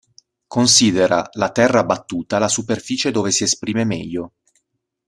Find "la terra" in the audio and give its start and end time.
1.33-1.83